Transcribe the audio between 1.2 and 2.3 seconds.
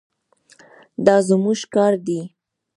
زموږ کار دی.